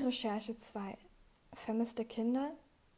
[0.00, 0.96] Fallrecherche 2
[1.52, 2.52] Vermisste Kinder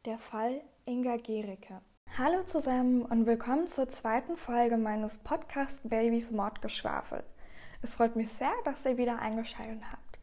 [0.04, 1.80] Der Fall Inga Gericke
[2.16, 7.24] Hallo zusammen und willkommen zur zweiten Folge meines Podcast Babys Mordgeschwafel.
[7.82, 10.18] Es freut mich sehr, dass ihr wieder eingeschaltet habt.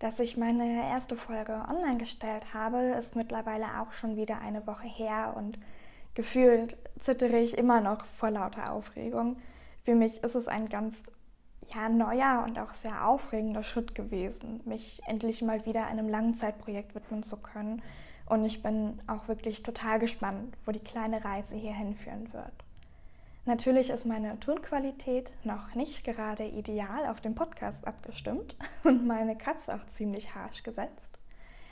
[0.00, 4.88] Dass ich meine erste Folge online gestellt habe, ist mittlerweile auch schon wieder eine Woche
[4.88, 5.60] her und
[6.14, 9.36] gefühlt zittere ich immer noch vor lauter Aufregung.
[9.84, 11.04] Für mich ist es ein ganz
[11.74, 17.22] ja, neuer und auch sehr aufregender Schritt gewesen, mich endlich mal wieder einem Langzeitprojekt widmen
[17.22, 17.82] zu können.
[18.26, 22.52] Und ich bin auch wirklich total gespannt, wo die kleine Reise hier hinführen wird.
[23.46, 29.74] Natürlich ist meine Tonqualität noch nicht gerade ideal auf den Podcast abgestimmt und meine Katze
[29.74, 31.18] auch ziemlich harsch gesetzt.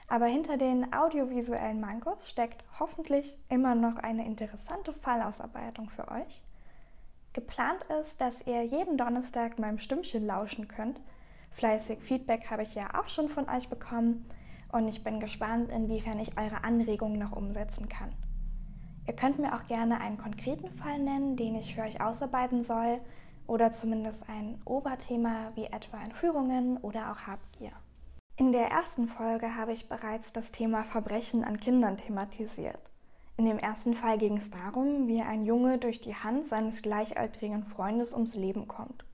[0.09, 6.43] Aber hinter den audiovisuellen Mankos steckt hoffentlich immer noch eine interessante Fallausarbeitung für euch
[7.33, 11.01] Geplant ist, dass ihr jeden Donnerstag meinem Stimmchen lauschen könnt.
[11.51, 14.29] Fleißig Feedback habe ich ja auch schon von euch bekommen
[14.73, 18.13] und ich bin gespannt, inwiefern ich eure Anregungen noch umsetzen kann.
[19.07, 23.01] Ihr könnt mir auch gerne einen konkreten Fall nennen, den ich für euch ausarbeiten soll
[23.47, 27.73] oder zumindest ein Oberthema wie etwa Entführungen oder auch Habgier.
[28.37, 32.88] In der ersten Folge habe ich bereits das Thema Verbrechen an Kindern thematisiert.
[33.39, 37.63] In dem ersten Fall ging es darum, wie ein Junge durch die Hand seines gleichaltrigen
[37.63, 39.05] Freundes ums Leben kommt.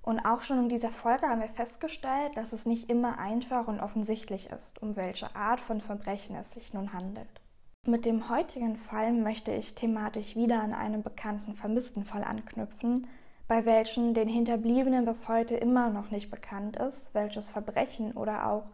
[0.00, 3.80] Und auch schon in dieser Folge haben wir festgestellt, dass es nicht immer einfach und
[3.80, 7.42] offensichtlich ist, um welche Art von Verbrechen es sich nun handelt.
[7.86, 13.06] Mit dem heutigen Fall möchte ich thematisch wieder an einen bekannten Vermisstenfall anknüpfen,
[13.46, 18.64] bei welchen den Hinterbliebenen bis heute immer noch nicht bekannt ist, welches Verbrechen oder auch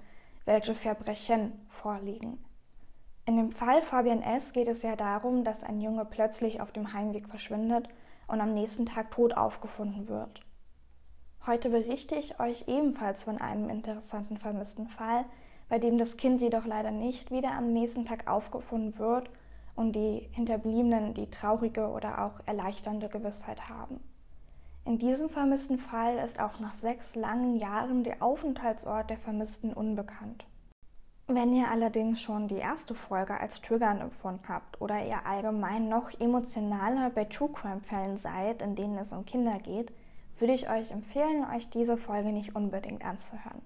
[0.45, 2.39] welche Verbrechen vorliegen.
[3.27, 4.53] In dem Fall Fabian S.
[4.53, 7.89] geht es ja darum, dass ein Junge plötzlich auf dem Heimweg verschwindet
[8.27, 10.41] und am nächsten Tag tot aufgefunden wird.
[11.47, 15.25] Heute berichte ich euch ebenfalls von einem interessanten vermissten Fall,
[15.69, 19.31] bei dem das Kind jedoch leider nicht wieder am nächsten Tag aufgefunden wird
[19.75, 24.01] und die Hinterbliebenen die traurige oder auch erleichternde Gewissheit haben.
[24.85, 30.45] In diesem vermissten Fall ist auch nach sechs langen Jahren der Aufenthaltsort der Vermissten unbekannt.
[31.33, 36.11] Wenn ihr allerdings schon die erste Folge als triggernd empfunden habt oder ihr allgemein noch
[36.19, 39.93] emotionaler bei True Crime Fällen seid, in denen es um Kinder geht,
[40.41, 43.63] würde ich euch empfehlen, euch diese Folge nicht unbedingt anzuhören.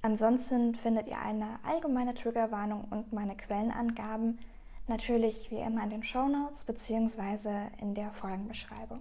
[0.00, 4.38] Ansonsten findet ihr eine allgemeine Triggerwarnung und meine Quellenangaben
[4.86, 7.66] natürlich wie immer in den Show Notes bzw.
[7.82, 9.00] in der Folgenbeschreibung.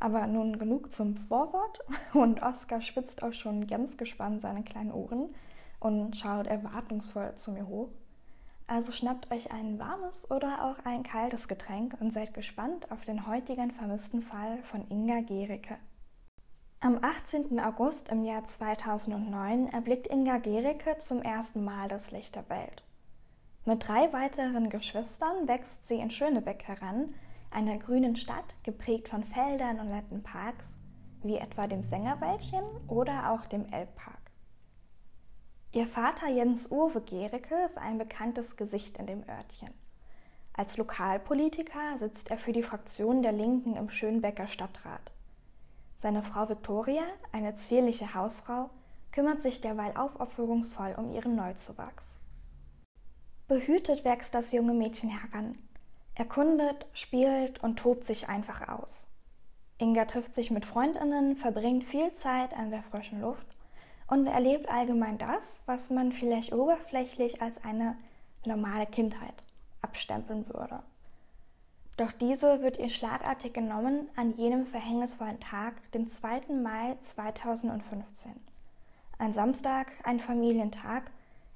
[0.00, 1.78] Aber nun genug zum Vorwort
[2.12, 5.32] und Oskar spitzt auch schon ganz gespannt seine kleinen Ohren
[5.80, 7.90] und schaut erwartungsvoll zu mir hoch.
[8.66, 13.26] Also schnappt euch ein warmes oder auch ein kaltes Getränk und seid gespannt auf den
[13.26, 15.76] heutigen vermissten Fall von Inga Gericke.
[16.78, 17.58] Am 18.
[17.58, 22.84] August im Jahr 2009 erblickt Inga Gericke zum ersten Mal das Licht der Welt.
[23.64, 27.14] Mit drei weiteren Geschwistern wächst sie in Schönebeck heran,
[27.50, 30.76] einer grünen Stadt, geprägt von Feldern und netten Parks,
[31.22, 34.19] wie etwa dem Sängerwäldchen oder auch dem Elbpark.
[35.72, 39.72] Ihr Vater Jens Uwe Gericke ist ein bekanntes Gesicht in dem Örtchen.
[40.52, 45.12] Als Lokalpolitiker sitzt er für die Fraktion der Linken im Schönbecker Stadtrat.
[45.96, 48.68] Seine Frau Viktoria, eine zierliche Hausfrau,
[49.12, 52.18] kümmert sich derweil aufopferungsvoll um ihren Neuzuwachs.
[53.46, 55.56] Behütet wächst das junge Mädchen heran,
[56.16, 59.06] erkundet, spielt und tobt sich einfach aus.
[59.78, 63.49] Inga trifft sich mit Freundinnen, verbringt viel Zeit an der frischen Luft
[64.10, 67.96] und erlebt allgemein das, was man vielleicht oberflächlich als eine
[68.44, 69.34] normale Kindheit
[69.82, 70.82] abstempeln würde.
[71.96, 76.52] Doch diese wird ihr schlagartig genommen an jenem verhängnisvollen Tag, dem 2.
[76.62, 78.32] Mai 2015.
[79.18, 81.10] Ein Samstag, ein Familientag.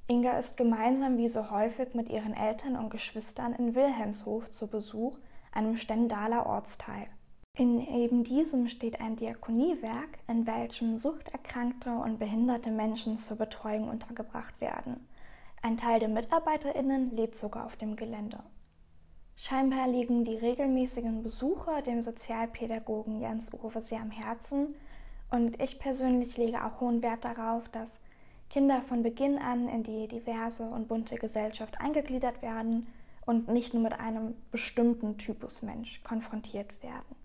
[0.07, 5.17] Inga ist gemeinsam wie so häufig mit ihren Eltern und Geschwistern in Wilhelmshof zu Besuch,
[5.51, 7.07] einem Stendaler Ortsteil.
[7.57, 14.61] In eben diesem steht ein Diakoniewerk, in welchem suchterkrankte und behinderte Menschen zur Betreuung untergebracht
[14.61, 15.07] werden.
[15.63, 18.43] Ein Teil der MitarbeiterInnen lebt sogar auf dem Gelände.
[19.37, 24.75] Scheinbar liegen die regelmäßigen Besuche dem Sozialpädagogen Jens Uwe sehr am Herzen
[25.31, 28.01] und ich persönlich lege auch hohen Wert darauf, dass
[28.51, 32.89] Kinder von Beginn an in die diverse und bunte Gesellschaft eingegliedert werden
[33.27, 37.24] und nicht nur mit einem bestimmten Typus Mensch konfrontiert werden.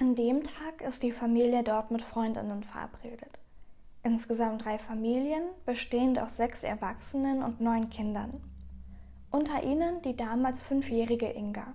[0.00, 3.38] An dem Tag ist die Familie dort mit Freundinnen verabredet.
[4.02, 8.40] Insgesamt drei Familien, bestehend aus sechs Erwachsenen und neun Kindern.
[9.30, 11.74] Unter ihnen die damals fünfjährige Inga.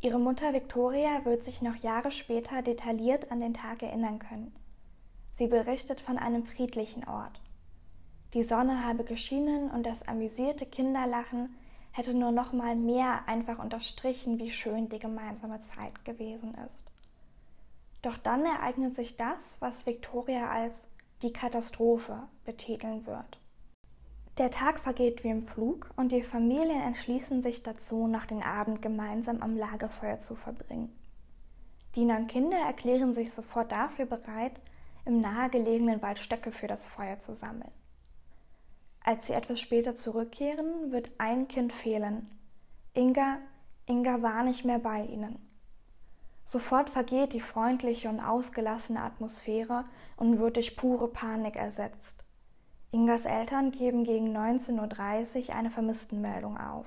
[0.00, 4.56] Ihre Mutter Victoria wird sich noch Jahre später detailliert an den Tag erinnern können.
[5.30, 7.42] Sie berichtet von einem friedlichen Ort.
[8.32, 11.54] Die Sonne habe geschienen und das amüsierte Kinderlachen
[11.92, 16.89] hätte nur noch mal mehr einfach unterstrichen, wie schön die gemeinsame Zeit gewesen ist.
[18.02, 20.76] Doch dann ereignet sich das, was Victoria als
[21.22, 23.40] die Katastrophe betiteln wird.
[24.38, 28.80] Der Tag vergeht wie im Flug und die Familien entschließen sich dazu, noch den Abend
[28.80, 30.96] gemeinsam am Lagerfeuer zu verbringen.
[31.94, 34.60] Die neun Kinder erklären sich sofort dafür bereit,
[35.04, 37.72] im nahegelegenen Wald Stöcke für das Feuer zu sammeln.
[39.02, 42.30] Als sie etwas später zurückkehren, wird ein Kind fehlen.
[42.94, 43.38] Inga,
[43.86, 45.49] Inga war nicht mehr bei ihnen.
[46.44, 49.84] Sofort vergeht die freundliche und ausgelassene Atmosphäre
[50.16, 52.24] und wird durch pure Panik ersetzt.
[52.90, 56.86] Ingas Eltern geben gegen 19.30 Uhr eine Vermisstenmeldung auf.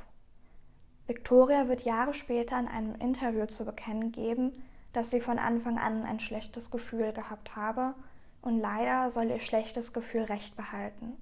[1.08, 6.04] Victoria wird Jahre später in einem Interview zu bekennen geben, dass sie von Anfang an
[6.04, 7.96] ein schlechtes Gefühl gehabt habe
[8.42, 11.18] und leider soll ihr schlechtes Gefühl recht behalten.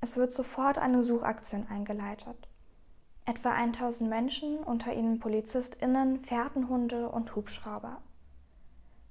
[0.00, 2.48] Es wird sofort eine Suchaktion eingeleitet.
[3.24, 8.02] Etwa 1000 Menschen, unter ihnen PolizistInnen, Fährtenhunde und Hubschrauber.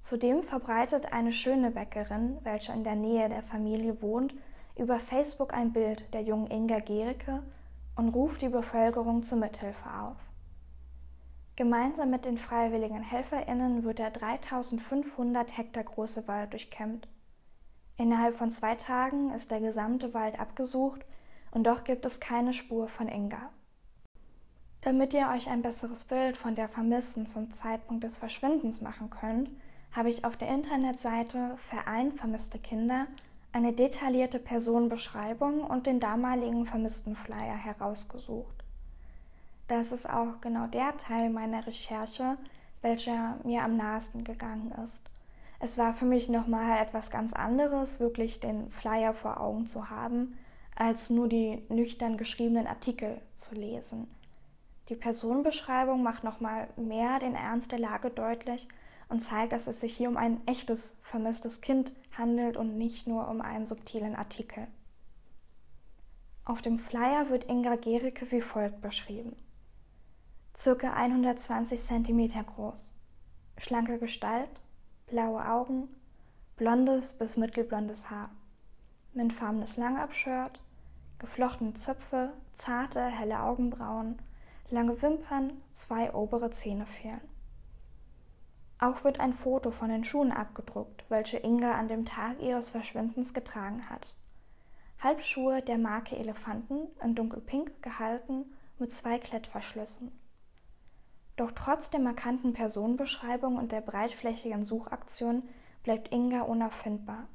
[0.01, 4.33] Zudem verbreitet eine schöne Bäckerin, welche in der Nähe der Familie wohnt,
[4.75, 7.41] über Facebook ein Bild der jungen Inga Gericke
[7.95, 10.17] und ruft die Bevölkerung zur Mithilfe auf.
[11.55, 17.07] Gemeinsam mit den freiwilligen HelferInnen wird der 3500 Hektar große Wald durchkämmt.
[17.95, 21.05] Innerhalb von zwei Tagen ist der gesamte Wald abgesucht
[21.51, 23.51] und doch gibt es keine Spur von Inga.
[24.81, 29.49] Damit ihr euch ein besseres Bild von der Vermissten zum Zeitpunkt des Verschwindens machen könnt,
[29.91, 33.07] habe ich auf der Internetseite Verein Vermisste Kinder
[33.53, 38.63] eine detaillierte Personenbeschreibung und den damaligen vermissten Flyer herausgesucht.
[39.67, 42.37] Das ist auch genau der Teil meiner Recherche,
[42.81, 45.03] welcher mir am nahesten gegangen ist
[45.63, 50.37] es war für mich nochmal etwas ganz anderes, wirklich den Flyer vor Augen zu haben,
[50.75, 54.07] als nur die nüchtern geschriebenen Artikel zu lesen.
[54.91, 58.67] Die Personenbeschreibung macht nochmal mehr den Ernst der Lage deutlich
[59.07, 63.29] und zeigt, dass es sich hier um ein echtes vermisstes Kind handelt und nicht nur
[63.29, 64.67] um einen subtilen Artikel.
[66.43, 69.37] Auf dem Flyer wird Inga Gericke wie folgt beschrieben.
[70.53, 72.83] Circa 120 cm groß,
[73.57, 74.49] schlanke Gestalt,
[75.07, 75.87] blaue Augen,
[76.57, 78.29] blondes bis mittelblondes Haar,
[79.13, 80.59] mintfarbenes Langabshirt,
[81.17, 84.21] geflochtene Zöpfe, zarte, helle Augenbrauen,
[84.71, 87.21] lange Wimpern, zwei obere Zähne fehlen.
[88.79, 93.33] Auch wird ein Foto von den Schuhen abgedruckt, welche Inga an dem Tag ihres Verschwindens
[93.33, 94.15] getragen hat.
[94.99, 98.45] Halbschuhe der Marke Elefanten in dunkelpink gehalten
[98.79, 100.11] mit zwei Klettverschlüssen.
[101.35, 105.43] Doch trotz der markanten Personenbeschreibung und der breitflächigen Suchaktion
[105.83, 107.27] bleibt Inga unauffindbar.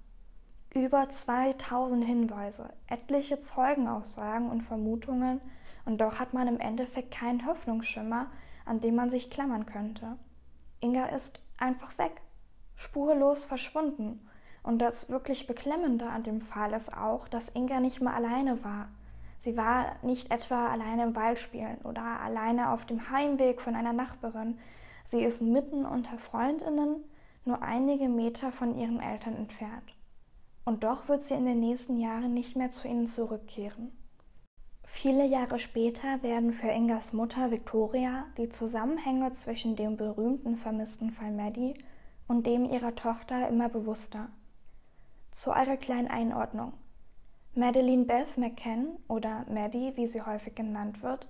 [0.74, 5.40] Über 2000 Hinweise, etliche Zeugenaussagen und Vermutungen,
[5.86, 8.26] und doch hat man im Endeffekt keinen Hoffnungsschimmer,
[8.66, 10.18] an dem man sich klammern könnte.
[10.80, 12.20] Inga ist einfach weg,
[12.74, 14.28] spurlos verschwunden.
[14.62, 18.88] Und das wirklich Beklemmende an dem Fall ist auch, dass Inga nicht mehr alleine war.
[19.38, 23.92] Sie war nicht etwa alleine im Wald spielen oder alleine auf dem Heimweg von einer
[23.92, 24.58] Nachbarin.
[25.04, 27.04] Sie ist mitten unter Freundinnen,
[27.44, 29.94] nur einige Meter von ihren Eltern entfernt.
[30.64, 33.95] Und doch wird sie in den nächsten Jahren nicht mehr zu ihnen zurückkehren.
[34.86, 41.32] Viele Jahre später werden für Ingas Mutter Victoria die Zusammenhänge zwischen dem berühmten vermissten Fall
[41.32, 41.74] Maddie
[42.28, 44.28] und dem ihrer Tochter immer bewusster.
[45.32, 46.72] Zu eurer kleinen Einordnung.
[47.54, 51.26] Madeleine Beth McCann oder Maddie, wie sie häufig genannt wird,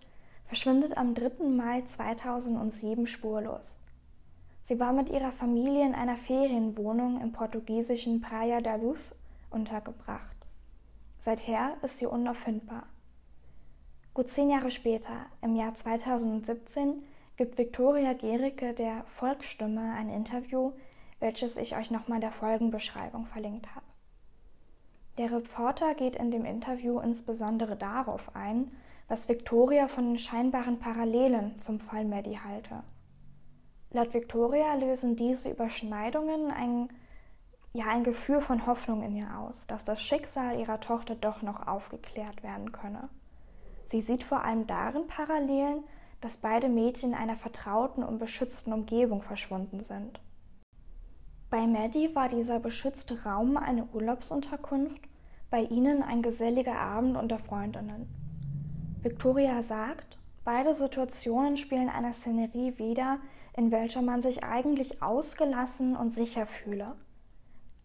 [0.47, 1.45] verschwindet am 3.
[1.49, 3.77] Mai 2007 spurlos.
[4.63, 9.01] Sie war mit ihrer Familie in einer Ferienwohnung im portugiesischen Praia da Luz
[9.51, 10.37] untergebracht.
[11.19, 12.85] Seither ist sie unauffindbar.
[14.17, 17.05] Gut zehn Jahre später, im Jahr 2017,
[17.37, 20.73] gibt Victoria Gericke der Volksstimme ein Interview,
[21.21, 23.85] welches ich euch nochmal in der Folgenbeschreibung verlinkt habe.
[25.19, 28.73] Der Reporter geht in dem Interview insbesondere darauf ein,
[29.07, 32.85] was Victoria von den scheinbaren Parallelen zum Fall Maddie halte.
[33.91, 36.89] Laut Victoria lösen diese Überschneidungen ein,
[37.75, 41.67] ja, ein Gefühl von Hoffnung in ihr aus, dass das Schicksal ihrer Tochter doch noch
[41.67, 43.11] aufgeklärt werden könne.
[43.87, 45.85] Sie sieht vor allem darin Parallelen,
[46.21, 50.21] dass beide Mädchen in einer vertrauten und beschützten Umgebung verschwunden sind.
[51.51, 55.01] Bei Maddie war dieser beschützte Raum eine Urlaubsunterkunft,
[55.51, 58.09] bei ihnen ein geselliger Abend unter Freundinnen.
[59.03, 63.19] Victoria sagt, beide Situationen spielen eine Szenerie wider,
[63.57, 66.97] in welcher man sich eigentlich ausgelassen und sicher fühle.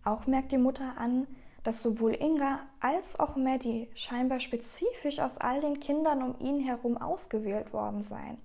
[0.04, 1.28] Auch merkt die Mutter an,
[1.64, 6.98] dass sowohl Inga als auch Maddie scheinbar spezifisch aus all den Kindern um ihn herum
[6.98, 8.38] ausgewählt worden seien.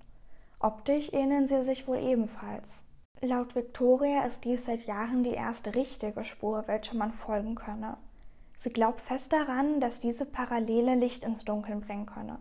[0.60, 2.82] Optisch ähneln sie sich wohl ebenfalls.
[3.22, 7.96] Laut Victoria ist dies seit Jahren die erste richtige Spur, welcher man folgen könne.
[8.56, 12.38] Sie glaubt fest daran, dass diese Parallele Licht ins Dunkeln bringen könne.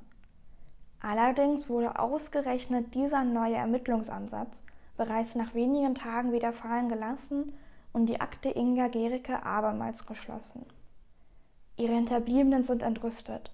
[1.01, 4.61] Allerdings wurde ausgerechnet dieser neue Ermittlungsansatz
[4.97, 7.53] bereits nach wenigen Tagen wieder fallen gelassen
[7.95, 10.65] und die Akte Inga Gericke abermals geschlossen.
[11.77, 13.51] Ihre Hinterbliebenen sind entrüstet.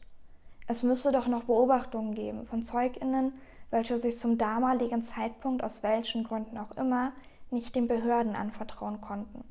[0.66, 3.34] Es müsse doch noch Beobachtungen geben von ZeugInnen,
[3.70, 7.12] welche sich zum damaligen Zeitpunkt aus welchen Gründen auch immer
[7.52, 9.44] nicht den Behörden anvertrauen konnten.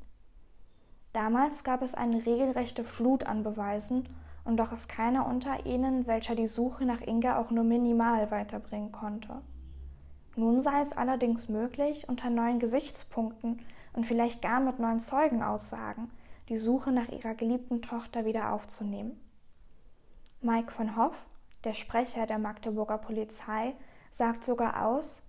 [1.13, 4.09] Damals gab es eine regelrechte Flut an Beweisen
[4.43, 8.91] und doch ist keiner unter ihnen, welcher die Suche nach Inga auch nur minimal weiterbringen
[8.91, 9.41] konnte.
[10.35, 13.61] Nun sei es allerdings möglich, unter neuen Gesichtspunkten
[13.93, 16.09] und vielleicht gar mit neuen Zeugenaussagen
[16.49, 19.19] die Suche nach ihrer geliebten Tochter wieder aufzunehmen.
[20.41, 21.15] Mike von Hoff,
[21.63, 23.73] der Sprecher der Magdeburger Polizei,
[24.11, 25.21] sagt sogar aus,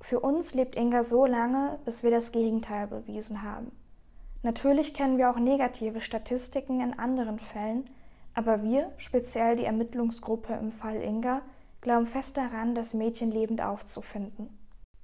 [0.00, 3.72] für uns lebt Inga so lange, bis wir das Gegenteil bewiesen haben.
[4.42, 7.90] Natürlich kennen wir auch negative Statistiken in anderen Fällen,
[8.34, 11.42] aber wir, speziell die Ermittlungsgruppe im Fall Inga,
[11.80, 14.56] glauben fest daran, das Mädchen lebend aufzufinden.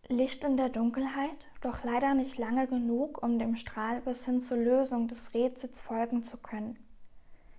[0.08, 4.56] Licht in der Dunkelheit, doch leider nicht lange genug, um dem Strahl bis hin zur
[4.56, 6.78] Lösung des Rätsels folgen zu können.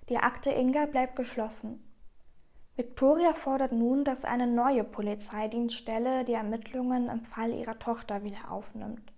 [0.08, 1.84] Die Akte Inga bleibt geschlossen.
[2.78, 9.12] Victoria fordert nun, dass eine neue Polizeidienststelle die Ermittlungen im Fall ihrer Tochter wieder aufnimmt.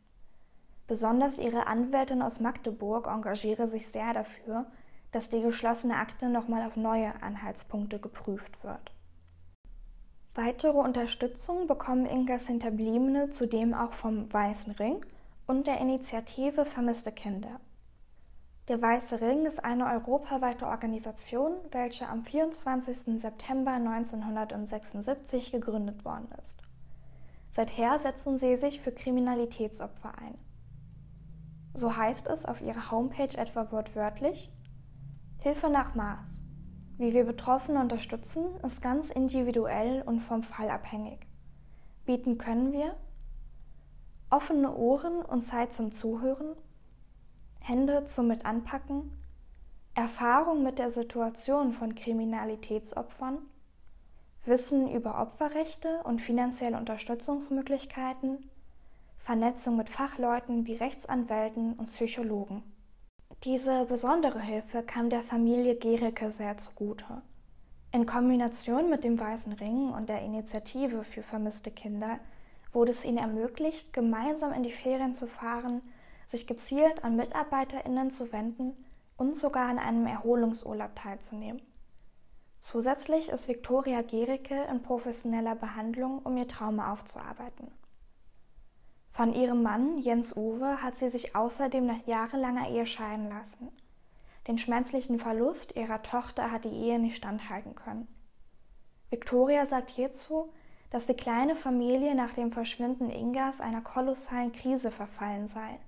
[0.88, 4.66] Besonders ihre Anwältin aus Magdeburg engagiere sich sehr dafür,
[5.12, 8.92] dass die geschlossene Akte nochmal auf neue Anhaltspunkte geprüft wird.
[10.36, 15.04] Weitere Unterstützung bekommen Ingas Hinterbliebene zudem auch vom Weißen Ring
[15.48, 17.60] und der Initiative Vermisste Kinder.
[18.68, 23.20] Der Weiße Ring ist eine europaweite Organisation, welche am 24.
[23.20, 26.62] September 1976 gegründet worden ist.
[27.50, 30.38] Seither setzen sie sich für Kriminalitätsopfer ein.
[31.74, 34.52] So heißt es auf ihrer Homepage etwa wortwörtlich
[35.40, 36.44] Hilfe nach Maß.
[37.00, 41.26] Wie wir Betroffene unterstützen, ist ganz individuell und vom Fall abhängig.
[42.06, 42.94] Bieten können wir
[44.30, 46.58] offene Ohren und Zeit zum Zuhören,
[47.62, 49.14] Hände zum Mit anpacken,
[49.94, 53.44] Erfahrung mit der Situation von Kriminalitätsopfern,
[54.44, 58.50] Wissen über Opferrechte und finanzielle Unterstützungsmöglichkeiten,
[59.20, 62.62] Vernetzung mit Fachleuten wie Rechtsanwälten und Psychologen.
[63.46, 67.22] Diese besondere Hilfe kam der Familie Gericke sehr zugute.
[67.94, 72.20] In Kombination mit dem Weißen Ring und der Initiative für vermisste Kinder
[72.74, 75.82] wurde es ihnen ermöglicht, gemeinsam in die Ferien zu fahren,
[76.28, 78.76] sich gezielt an MitarbeiterInnen zu wenden
[79.16, 81.62] und sogar an einem Erholungsurlaub teilzunehmen.
[82.58, 87.72] Zusätzlich ist Viktoria Gericke in professioneller Behandlung, um ihr Trauma aufzuarbeiten.
[89.20, 93.70] Von ihrem Mann Jens Uwe hat sie sich außerdem nach jahrelanger Ehe scheiden lassen.
[94.48, 98.08] Den schmerzlichen Verlust ihrer Tochter hat die Ehe nicht standhalten können.
[99.10, 100.54] Victoria sagt hierzu,
[100.90, 105.82] dass die kleine Familie nach dem Verschwinden Ingas einer kolossalen Krise verfallen sei.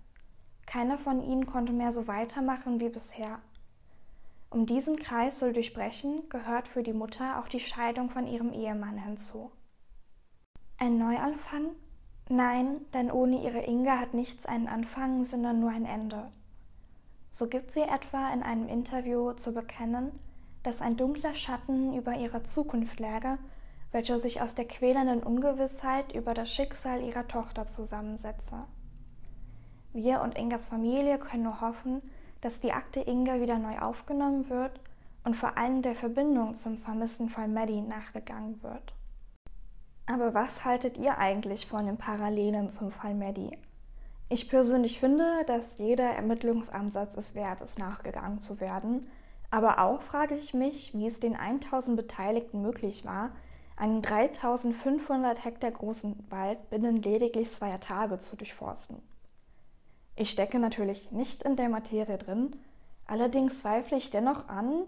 [0.65, 3.39] Keiner von ihnen konnte mehr so weitermachen wie bisher.
[4.49, 8.97] Um diesen Kreis zu durchbrechen, gehört für die Mutter auch die Scheidung von ihrem Ehemann
[8.97, 9.51] hinzu.
[10.77, 11.77] Ein Neuanfang
[12.33, 16.31] Nein, denn ohne ihre Inga hat nichts einen Anfang, sondern nur ein Ende.
[17.29, 20.17] So gibt sie etwa in einem Interview zu bekennen,
[20.63, 23.37] dass ein dunkler Schatten über ihrer Zukunft läge,
[23.91, 28.63] welcher sich aus der quälenden Ungewissheit über das Schicksal ihrer Tochter zusammensetze.
[29.91, 32.01] Wir und Ingas Familie können nur hoffen,
[32.39, 34.79] dass die Akte Inga wieder neu aufgenommen wird
[35.25, 38.93] und vor allem der Verbindung zum vermissten Fall Maddie nachgegangen wird.
[40.11, 43.57] Aber was haltet ihr eigentlich von den Parallelen zum Fall Maddie?
[44.27, 49.07] Ich persönlich finde, dass jeder Ermittlungsansatz es wert ist, nachgegangen zu werden.
[49.51, 53.31] Aber auch frage ich mich, wie es den 1000 Beteiligten möglich war,
[53.77, 59.01] einen 3500 Hektar großen Wald binnen lediglich zweier Tage zu durchforsten.
[60.17, 62.57] Ich stecke natürlich nicht in der Materie drin,
[63.07, 64.83] allerdings zweifle ich dennoch an,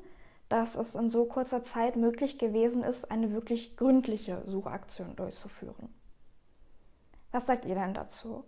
[0.50, 5.90] dass es in so kurzer Zeit möglich gewesen ist, eine wirklich gründliche Suchaktion durchzuführen.
[7.32, 8.44] Was sagt ihr denn dazu?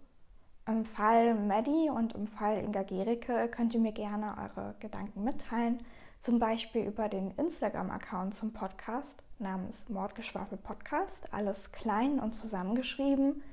[0.68, 5.84] Im Fall Maddie und im Fall Inga Gericke könnt ihr mir gerne eure Gedanken mitteilen,
[6.20, 13.44] zum Beispiel über den Instagram-Account zum Podcast namens Mordgeschwafel Podcast, alles klein und zusammengeschrieben,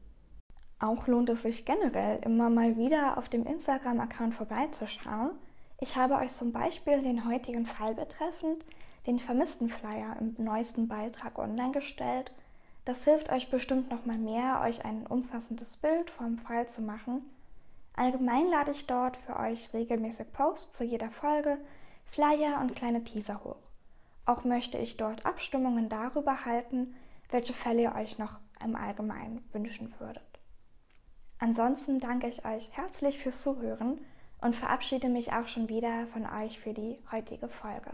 [0.80, 5.32] Auch lohnt es sich generell immer mal wieder auf dem Instagram-Account vorbeizuschauen.
[5.80, 8.64] Ich habe euch zum Beispiel den heutigen Fall betreffend
[9.08, 12.32] den vermissten Flyer im neuesten Beitrag online gestellt.
[12.86, 17.24] Das hilft euch bestimmt noch mal mehr, euch ein umfassendes Bild vom Fall zu machen.
[17.96, 21.58] Allgemein lade ich dort für euch regelmäßig Posts zu jeder Folge,
[22.06, 23.58] Flyer und kleine Teaser hoch.
[24.26, 26.96] Auch möchte ich dort Abstimmungen darüber halten,
[27.30, 30.27] welche Fälle ihr euch noch im Allgemeinen wünschen würdet.
[31.40, 34.00] Ansonsten danke ich euch herzlich fürs Zuhören
[34.42, 37.92] und verabschiede mich auch schon wieder von euch für die heutige Folge.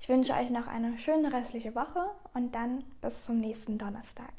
[0.00, 2.04] Ich wünsche euch noch eine schöne restliche Woche
[2.34, 4.32] und dann bis zum nächsten Donnerstag.